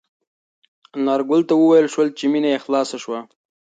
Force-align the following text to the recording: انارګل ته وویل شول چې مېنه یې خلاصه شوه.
انارګل 0.97 1.41
ته 1.49 1.53
وویل 1.57 1.87
شول 1.93 2.07
چې 2.17 2.25
مېنه 2.31 2.49
یې 2.53 2.63
خلاصه 2.65 2.97
شوه. 3.03 3.19